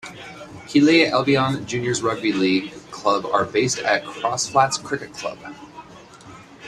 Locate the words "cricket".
4.83-5.13